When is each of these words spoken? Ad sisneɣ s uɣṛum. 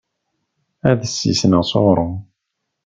Ad 0.89 0.99
sisneɣ 1.05 1.63
s 1.69 1.71
uɣṛum. 1.79 2.15